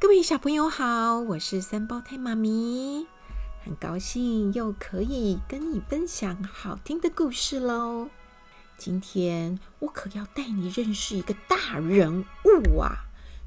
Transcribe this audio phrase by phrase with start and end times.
[0.00, 3.06] 各位小朋友好，我是三胞胎妈咪，
[3.62, 8.08] 很高兴又可以跟你分享好听的故事喽。
[8.78, 13.04] 今天我可要带你认识一个大人物啊！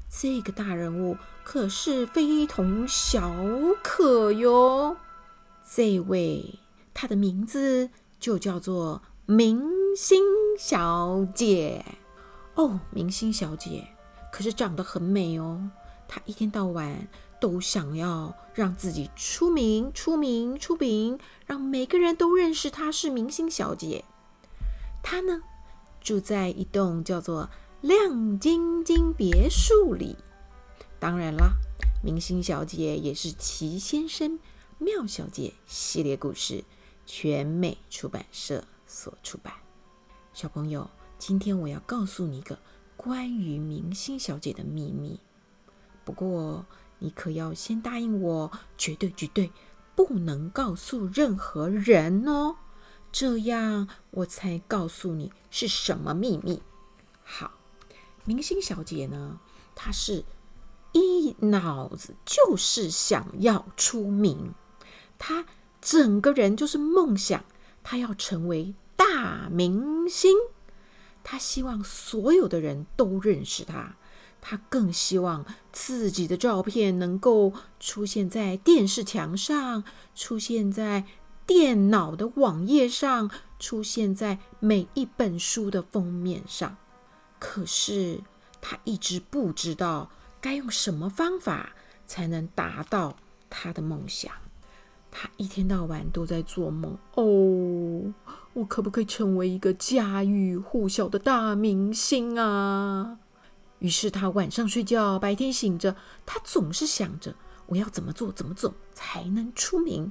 [0.08, 3.34] 这个大人物可是非同小
[3.82, 4.96] 可哟。
[5.68, 6.60] 这位，
[6.94, 7.90] 她的名字
[8.20, 9.60] 就叫做明
[9.96, 10.22] 星
[10.56, 11.84] 小姐
[12.54, 12.78] 哦。
[12.92, 13.88] 明星小姐
[14.30, 15.68] 可是长得很美哦。
[16.14, 17.08] 她一天到晚
[17.40, 24.04] 都想要让自己出名、出名、出名，让每个人都认识她是明星小姐。
[25.02, 25.42] 她呢，
[26.00, 27.50] 住在一栋叫做
[27.80, 30.16] 亮晶晶别墅里。
[31.00, 31.54] 当然啦，
[32.00, 34.38] 明星小姐也是奇先生、
[34.78, 36.62] 妙小姐系列故事，
[37.04, 39.52] 全美出版社所出版。
[40.32, 42.56] 小朋友，今天我要告诉你一个
[42.96, 45.18] 关于明星小姐的秘密。
[46.04, 46.66] 不过，
[46.98, 49.50] 你可要先答应我，绝对绝对
[49.94, 52.56] 不能告诉任何人哦，
[53.10, 56.62] 这样我才告诉你是什么秘密。
[57.22, 57.52] 好，
[58.24, 59.40] 明星小姐呢，
[59.74, 60.24] 她是
[60.92, 64.52] 一脑子就是想要出名，
[65.18, 65.46] 她
[65.80, 67.44] 整个人就是梦想，
[67.82, 70.36] 她要成为大明星，
[71.22, 73.96] 她希望所有的人都认识她。
[74.46, 75.42] 他更希望
[75.72, 77.50] 自己的照片能够
[77.80, 79.82] 出现在电视墙上，
[80.14, 81.04] 出现在
[81.46, 86.76] 电脑的网页上，出现在每一本书的封面上。
[87.38, 88.20] 可是
[88.60, 90.10] 他一直不知道
[90.42, 91.70] 该用什么方法
[92.06, 93.16] 才能达到
[93.48, 94.30] 他的梦想。
[95.10, 96.98] 他一天到晚都在做梦。
[97.14, 98.12] 哦，
[98.52, 103.20] 我可不可以成为一个家喻户晓的大明星啊？
[103.84, 110.10] 于是他晚上睡觉，白天醒着，他总是想着我要怎么做，怎么做才能出名，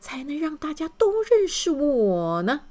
[0.00, 2.62] 才能让大家都认识我呢？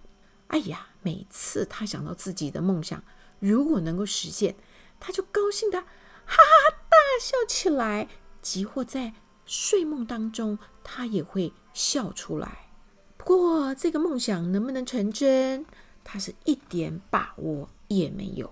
[0.48, 3.04] 哎呀，每次他想到自己的梦想
[3.38, 4.56] 如果能够实现，
[5.00, 5.86] 他就高兴的哈
[6.26, 8.08] 哈大笑起来，
[8.42, 9.14] 即或在
[9.46, 12.72] 睡梦当中，他也会笑出来。
[13.18, 15.68] 不过这个梦想能不能成真，
[16.04, 18.52] 他是一点把握也没有。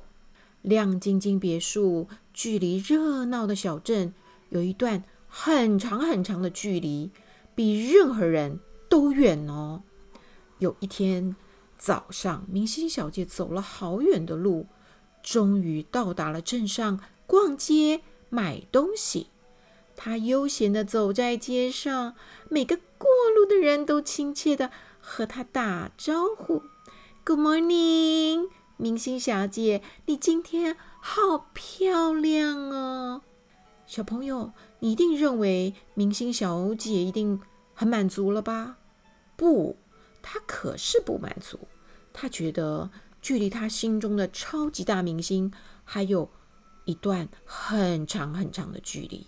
[0.62, 4.14] 亮晶晶别墅距离热闹的小镇
[4.50, 7.12] 有一段很长很长的距离，
[7.56, 9.84] 比任何人都远哦。
[10.60, 11.36] 有一天
[11.78, 14.68] 早上，明星小姐走了好远的路，
[15.24, 19.28] 终于到达了镇上逛街买东西。
[19.96, 22.16] 她悠闲地走在街上，
[22.50, 26.62] 每个过路的人都亲切地和她打招呼
[27.26, 28.50] ：“Good morning。”
[28.82, 33.22] 明星小姐，你今天好漂亮哦！
[33.86, 37.40] 小朋友，你一定认为明星小姐一定
[37.76, 38.80] 很满足了吧？
[39.36, 39.78] 不，
[40.24, 41.60] 她可是不满足。
[42.12, 42.90] 她觉得
[43.22, 45.54] 距离她心中的超级大明星
[45.84, 46.32] 还有
[46.86, 49.28] 一段很长很长的距离。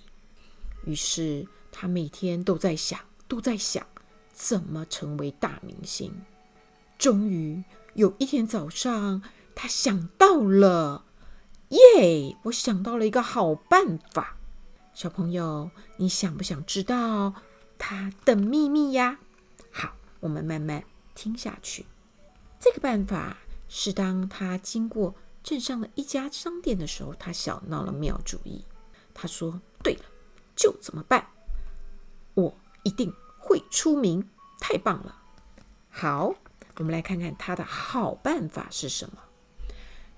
[0.86, 3.86] 于是，她每天都在想，都在想
[4.32, 6.12] 怎么成为大明星。
[6.98, 9.22] 终于有一天早上，
[9.56, 11.06] 他想到了，
[11.70, 12.38] 耶！
[12.44, 14.38] 我想到了一个好办法。
[14.94, 17.34] 小朋友，你想不想知道
[17.78, 19.20] 他的秘密呀？
[19.72, 20.84] 好，我们慢慢
[21.16, 21.86] 听下去。
[22.60, 23.38] 这个办法
[23.68, 28.66] 是当他经过镇上的一家商店的时候，他想到了妙主意。
[29.14, 30.06] 他说：“对了，
[30.56, 31.28] 就怎么办，
[32.34, 34.28] 我一定会出名，
[34.60, 35.22] 太棒了！”
[35.90, 36.34] 好，
[36.78, 39.18] 我们来看看他的好办法是什么。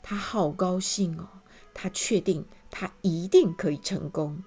[0.07, 1.27] 他好高兴哦，
[1.73, 4.43] 他确定他一定可以成功。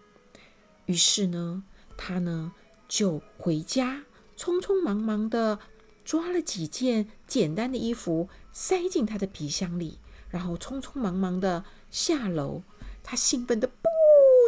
[0.86, 1.64] 于是呢，
[1.96, 2.52] 他呢
[2.86, 4.04] 就回家，
[4.36, 5.58] 匆匆忙忙的
[6.04, 9.98] 抓了几件简单的衣服塞进他的皮箱里，
[10.30, 12.62] 然后匆匆忙忙的下楼。
[13.02, 13.88] 他兴奋得不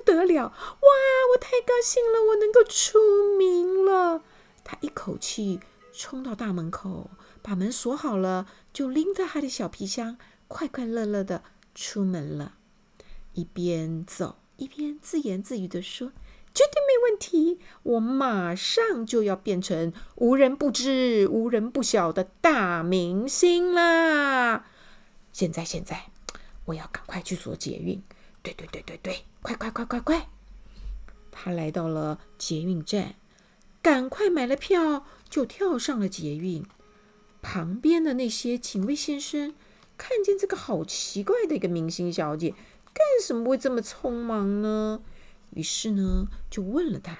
[0.04, 0.88] 得了，哇！
[1.32, 4.22] 我太高兴了，我能够出名了。
[4.62, 5.58] 他一口气
[5.92, 7.10] 冲到大门口，
[7.42, 10.16] 把门锁好了，就拎着他的小皮箱。
[10.50, 11.44] 快快乐乐的
[11.76, 12.56] 出门了，
[13.34, 16.08] 一边走一边自言自语的说
[16.52, 24.66] ：“绝对没问题，我马上就要变成无人不知、无人不晓的大明星啦！
[25.32, 26.10] 现在，现在，
[26.64, 28.02] 我要赶快去坐捷运。
[28.42, 30.28] 对对对对对，快快快快快！”
[31.30, 33.14] 他来到了捷运站，
[33.80, 36.66] 赶快买了票，就跳上了捷运。
[37.40, 39.54] 旁边的那些警卫先生。
[40.00, 42.54] 看见这个好奇怪的一个明星小姐，
[42.94, 45.02] 干什么会这么匆忙呢？
[45.50, 47.18] 于是呢，就问了她。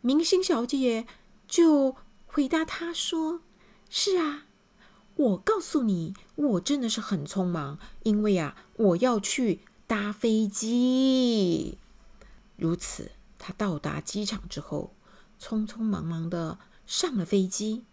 [0.00, 1.06] 明星小姐
[1.46, 1.94] 就
[2.26, 3.42] 回答她说
[3.88, 4.46] ：“是啊，
[5.14, 11.78] 我告诉你，我真的是很匆忙，因为啊，我要去搭飞机。”
[12.58, 14.92] 如此，她到达机场之后，
[15.40, 17.84] 匆匆忙忙的上了飞机。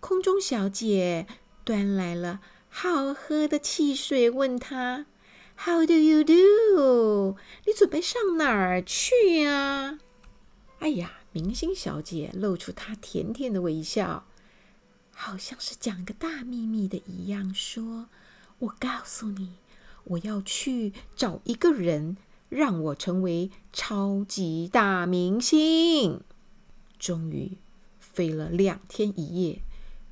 [0.00, 1.26] 空中小姐
[1.64, 2.40] 端来了
[2.74, 5.04] 好喝的汽水，问他。
[5.58, 7.36] How do you do？
[7.66, 9.98] 你准备上哪儿去呀？
[10.78, 14.26] 哎呀，明星小姐露出她甜甜的微笑，
[15.14, 18.08] 好像是讲个大秘密的一样，说
[18.60, 19.52] ：“我告诉你，
[20.04, 22.16] 我要去找一个人，
[22.48, 26.22] 让我成为超级大明星。”
[26.98, 27.58] 终于
[28.00, 29.62] 飞了两天一夜，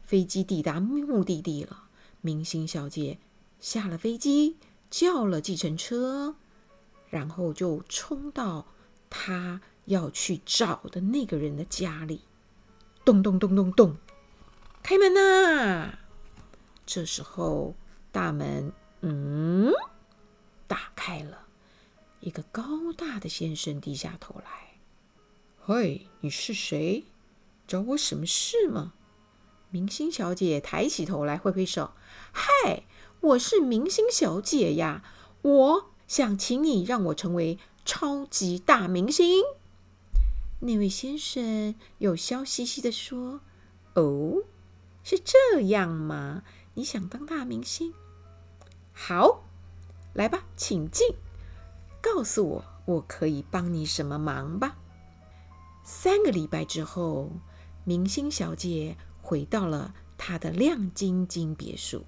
[0.04, 1.84] 飞机抵达目的地了。
[2.20, 3.18] 明星小姐
[3.58, 4.56] 下了飞机。
[4.90, 6.34] 叫了计程车，
[7.10, 8.66] 然后就冲到
[9.08, 12.22] 她要去找的那个人的家里。
[13.04, 13.96] 咚咚咚咚咚，
[14.82, 15.94] 开门呐！
[16.84, 17.76] 这时候
[18.10, 18.72] 大门
[19.02, 19.72] 嗯
[20.66, 21.46] 打开了，
[22.18, 24.80] 一个高大的先生低下头来
[25.62, 27.04] ：“嘿，你是谁？
[27.68, 28.94] 找我什么事吗？”
[29.72, 31.92] 明星小姐抬起头来，挥挥手
[32.32, 32.82] ：“嗨！”
[33.20, 35.04] 我是明星小姐呀，
[35.42, 39.44] 我想请你让我成为超级大明星。
[40.60, 43.40] 那位先生又笑嘻嘻地说
[43.94, 44.42] ：“哦，
[45.04, 46.42] 是这样吗？
[46.74, 47.94] 你想当大明星？
[48.92, 49.44] 好，
[50.14, 51.14] 来吧，请进，
[52.02, 54.78] 告诉我，我可以帮你什么忙吧？”
[55.84, 57.30] 三个礼拜之后，
[57.84, 58.96] 明星小姐
[59.30, 62.04] 回到了他的亮晶晶别墅。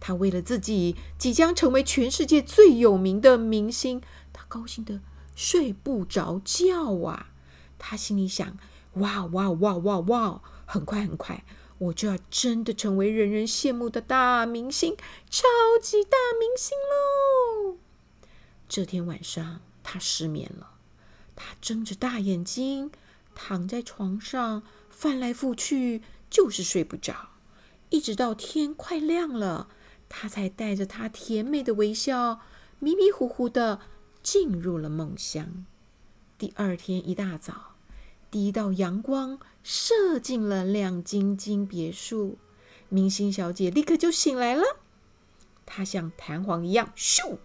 [0.00, 4.00] 他为了自己即将成为全世界最有名的明星，
[4.32, 5.02] 他高兴得
[5.36, 7.32] 睡不着觉啊！
[7.78, 8.56] 他心里想：
[8.94, 10.40] 哇哇哇哇哇！
[10.64, 11.44] 很快很快，
[11.76, 14.96] 我就要真的成为人人羡慕的大明星，
[15.28, 15.46] 超
[15.82, 17.76] 级大明星喽！
[18.66, 20.70] 这天晚上，他失眠了，
[21.36, 22.90] 他睁着大眼睛
[23.34, 26.00] 躺在床上，翻来覆去，
[26.30, 27.30] 就是睡不着，
[27.90, 29.68] 一直到天快亮了。
[30.08, 32.40] 他才带着他甜美的微笑，
[32.78, 33.80] 迷迷糊糊的
[34.22, 35.66] 进入了梦乡。
[36.38, 37.76] 第二天一大早，
[38.30, 42.38] 第一道阳光射进了亮晶晶别墅，
[42.88, 44.62] 明星小姐立刻就醒来了。
[45.64, 47.38] 她像弹簧一样，咻，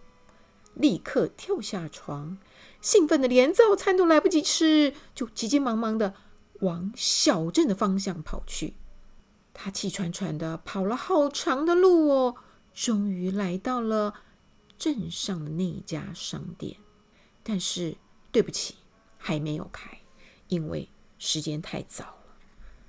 [0.74, 2.38] 立刻跳下床，
[2.80, 6.14] 兴奋的连早餐都来不及吃，就急急忙忙的
[6.60, 8.74] 往小镇的方向跑去。
[9.54, 12.36] 他气喘喘的跑了好长的路哦。
[12.74, 14.12] 终于来到了
[14.76, 16.76] 镇上的那一家商店，
[17.42, 17.96] 但是
[18.30, 18.74] 对不起，
[19.16, 20.00] 还没有开，
[20.48, 22.36] 因为时间太早了，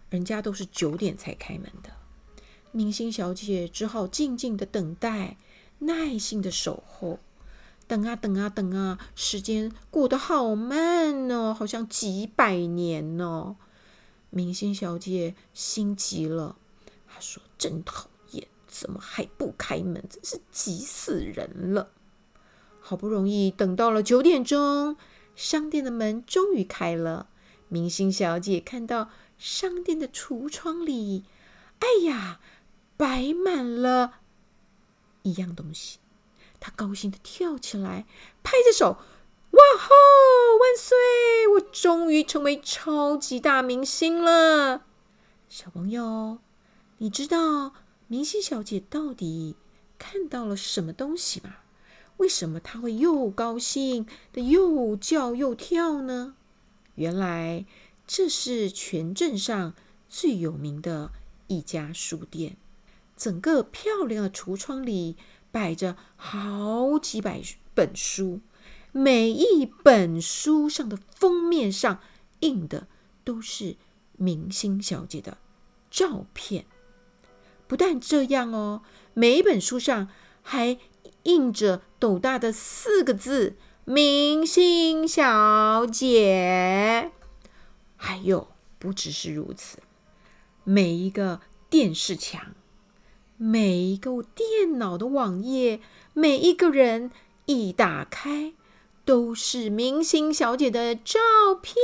[0.10, 1.92] 人家都是九点才开门的。
[2.74, 5.38] 明星小姐只好静静的等待，
[5.80, 7.20] 耐心的守候，
[7.88, 13.56] 等啊等啊等啊，时间过得好慢哦，好像几百年哦。
[14.30, 16.57] 明星小姐心急了，
[17.07, 20.04] 她说：“真讨厌。”怎么还不开门？
[20.10, 21.89] 真是急死人了！
[22.80, 24.98] 好不容易等到了九点钟，
[25.36, 27.30] 商店的门终于开了。
[27.69, 31.24] 明星小姐看到商店的橱窗里，
[31.79, 32.39] 哎呀，
[32.98, 34.20] 摆满了
[35.24, 35.98] 一样东西。
[36.60, 38.06] 她高兴地跳起来，
[38.44, 38.98] 拍着手
[39.52, 39.90] ：“哇吼！
[40.60, 40.98] 万岁！
[41.56, 44.86] 我终于成为超级大明星了！”
[45.50, 46.40] 小朋友，
[46.98, 47.74] 你知道
[48.08, 49.56] 明星小姐到底
[49.98, 51.58] 看到了什么东西吗？
[52.18, 56.36] 为什么她会又高兴的又叫又跳呢？
[56.96, 57.66] 原来
[58.08, 59.74] 这是全镇上
[60.10, 61.12] 最有名的
[61.46, 62.58] 一家书店。
[63.16, 65.16] 整个漂亮的橱窗里
[65.58, 67.42] 摆着好几百
[67.74, 68.42] 本书，
[68.92, 72.00] 每一本书上的封面上
[72.42, 72.88] 印的
[73.24, 73.76] 都是
[74.18, 75.40] 明星小姐的
[75.90, 76.68] 照片。
[77.68, 78.84] 不但这样哦，
[79.16, 80.10] 每一本书上
[80.44, 80.78] 还
[81.24, 87.12] 印着斗大的四个字“明星小姐”。
[87.98, 89.80] 还有，不只是如此，
[90.64, 92.54] 每一个电视墙、
[93.38, 95.79] 每一个电脑的网页、
[96.13, 97.12] 每一个人
[97.46, 98.53] 一打开，
[99.06, 101.20] 都是明星小姐的照
[101.62, 101.75] 片。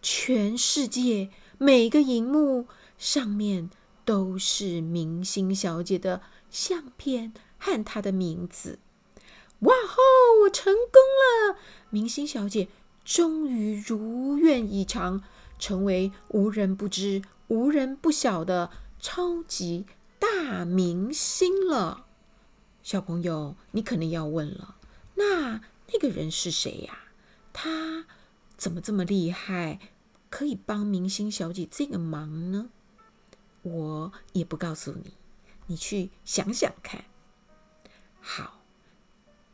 [0.00, 2.66] 全世界每个荧幕
[2.96, 3.70] 上面。
[4.08, 8.78] 都是明星小姐的相片和她的名字。
[9.58, 10.00] 哇吼！
[10.44, 11.58] 我成功了！
[11.90, 12.68] 明星小姐
[13.04, 15.22] 终于如愿以偿，
[15.58, 19.84] 成为无人不知、无人不晓的超级
[20.18, 22.06] 大明星了。
[22.82, 24.76] 小朋友，你可能要问了，
[25.14, 25.60] 那
[25.92, 27.04] 那个人是谁呀？
[27.52, 28.06] 他
[28.56, 29.78] 怎么这么厉害，
[30.30, 32.70] 可以帮明星小姐这个忙呢？
[33.62, 35.12] 我也不告诉你，
[35.66, 37.04] 你去想想看。
[38.20, 38.60] 好，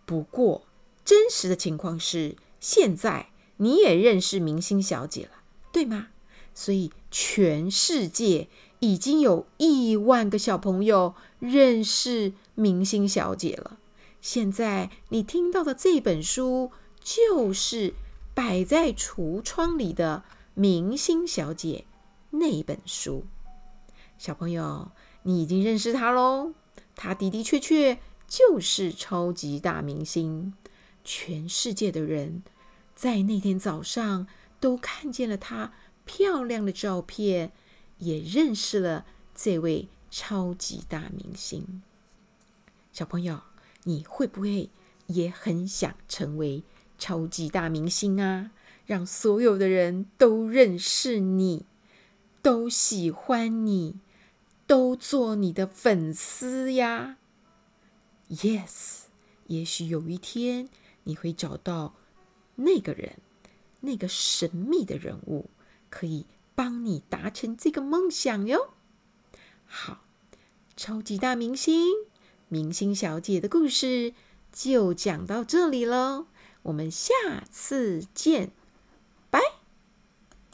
[0.04, 0.66] 不过
[1.04, 5.42] 真实的情况是，现在你也认识明星小姐了，
[5.72, 6.08] 对吗？
[6.54, 8.48] 所以全世界
[8.84, 13.78] 已经有亿万个小朋友认识明星小姐了。
[14.20, 16.70] 现在你听到的这本书，
[17.02, 17.94] 就是
[18.34, 20.24] 摆在橱窗里的
[20.54, 21.84] 明星小姐
[22.30, 23.24] 那本书。
[24.18, 24.90] 小朋友，
[25.24, 26.52] 你已经认识她喽，
[26.94, 30.54] 她的的确确就是超级大明星，
[31.02, 32.42] 全世界的人
[32.94, 34.26] 在那天早上
[34.60, 35.72] 都看见了她
[36.04, 37.52] 漂亮的照片，
[37.98, 41.82] 也认识了这位超级大明星。
[42.92, 43.42] 小朋友，
[43.84, 44.70] 你会不会
[45.06, 46.62] 也很想成为
[46.98, 48.52] 超级大明星啊？
[48.86, 51.64] 让所有的人都认识你，
[52.42, 53.96] 都喜欢你。
[54.66, 57.18] 都做你的粉丝呀
[58.30, 59.02] ！Yes，
[59.46, 60.70] 也许有一天
[61.02, 61.94] 你会找到
[62.56, 63.18] 那个人，
[63.80, 65.50] 那个神秘的人物，
[65.90, 68.74] 可以帮你达成这个梦想哟。
[69.64, 70.04] 好，
[70.76, 71.92] 超级大明星
[72.48, 74.14] 明星小姐的故事
[74.52, 76.26] 就讲到这里喽，
[76.62, 77.12] 我们下
[77.50, 78.52] 次见。